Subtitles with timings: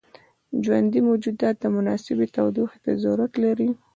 [0.63, 3.69] ژوندي موجودات مناسبې تودوخې ته ضرورت لري.